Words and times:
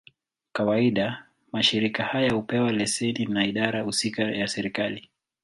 Kawaida, 0.53 1.27
mashirika 1.51 2.03
haya 2.03 2.31
hupewa 2.33 2.71
leseni 2.71 3.25
na 3.25 3.45
idara 3.45 3.81
husika 3.81 4.23
ya 4.23 4.47
serikali. 4.47 5.09